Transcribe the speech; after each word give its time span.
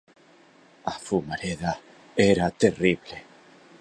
A 0.93 0.95
fumareda 1.07 1.71
era 2.29 2.47
terrible... 2.61 3.17